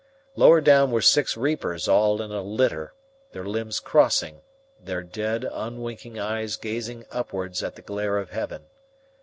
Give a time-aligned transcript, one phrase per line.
[0.35, 2.95] Lower down were six reapers all in a litter,
[3.33, 4.41] their limbs crossing,
[4.83, 8.63] their dead, unwinking eyes gazing upwards at the glare of heaven.